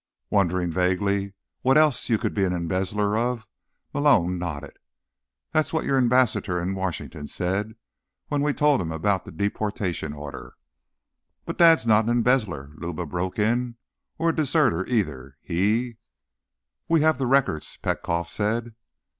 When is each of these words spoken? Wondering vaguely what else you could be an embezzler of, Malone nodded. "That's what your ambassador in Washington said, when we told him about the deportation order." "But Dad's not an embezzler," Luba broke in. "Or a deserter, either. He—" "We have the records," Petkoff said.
Wondering 0.31 0.71
vaguely 0.71 1.35
what 1.61 1.77
else 1.77 2.09
you 2.09 2.17
could 2.17 2.33
be 2.33 2.43
an 2.43 2.53
embezzler 2.53 3.15
of, 3.15 3.45
Malone 3.93 4.39
nodded. 4.39 4.79
"That's 5.51 5.71
what 5.71 5.85
your 5.85 5.99
ambassador 5.99 6.59
in 6.59 6.73
Washington 6.73 7.27
said, 7.27 7.75
when 8.27 8.41
we 8.41 8.51
told 8.51 8.81
him 8.81 8.91
about 8.91 9.25
the 9.25 9.31
deportation 9.31 10.11
order." 10.11 10.55
"But 11.45 11.59
Dad's 11.59 11.85
not 11.85 12.05
an 12.05 12.09
embezzler," 12.09 12.71
Luba 12.77 13.05
broke 13.05 13.37
in. 13.37 13.75
"Or 14.17 14.29
a 14.31 14.35
deserter, 14.35 14.87
either. 14.87 15.37
He—" 15.39 15.97
"We 16.89 17.01
have 17.01 17.19
the 17.19 17.27
records," 17.27 17.77
Petkoff 17.77 18.27
said. 18.27 18.73